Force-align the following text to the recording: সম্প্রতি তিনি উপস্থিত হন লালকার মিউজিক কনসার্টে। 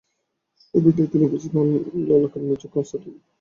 সম্প্রতি 0.61 1.01
তিনি 1.11 1.23
উপস্থিত 1.25 1.51
হন 1.57 1.67
লালকার 2.09 2.41
মিউজিক 2.45 2.69
কনসার্টে। 2.73 3.09